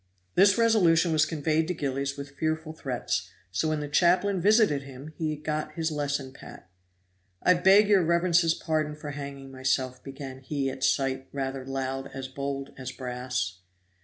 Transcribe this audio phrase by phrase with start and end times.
[0.33, 5.13] This resolution was conveyed to Gillies with fearful threats, so when the chaplain visited him
[5.15, 6.67] he had got his lesson pat.
[7.43, 12.15] "I beg your reverence's pardon for hanging myself," began he at sight, rather loud and
[12.15, 13.59] as bold as brass.